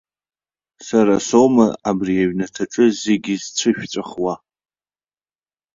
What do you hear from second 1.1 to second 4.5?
соума абри аҩнаҭаҿы зегьы зцәышәҵәахуа?!